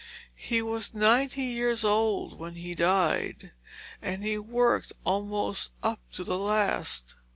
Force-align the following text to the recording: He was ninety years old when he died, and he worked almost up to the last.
He 0.39 0.63
was 0.63 0.95
ninety 0.95 1.43
years 1.43 1.85
old 1.85 2.39
when 2.39 2.55
he 2.55 2.73
died, 2.73 3.51
and 4.01 4.23
he 4.23 4.35
worked 4.39 4.93
almost 5.03 5.73
up 5.83 5.99
to 6.13 6.23
the 6.23 6.39
last. 6.39 7.13